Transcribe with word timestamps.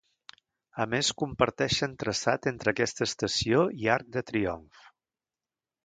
A 0.85 0.87
més 0.93 1.11
comparteixen 1.23 1.93
traçat 2.05 2.49
entre 2.55 2.73
aquesta 2.75 3.07
estació 3.13 3.63
i 3.83 3.93
Arc 3.99 4.13
de 4.19 4.29
Triomf. 4.33 4.85